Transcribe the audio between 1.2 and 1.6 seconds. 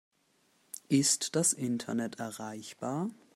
das